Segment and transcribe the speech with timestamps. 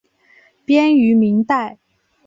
[0.65, 1.77] 编于明代。